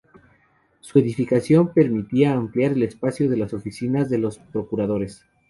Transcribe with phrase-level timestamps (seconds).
[0.79, 5.27] Su edificación permitía ampliar el espacio de las oficinas de los Procuradores.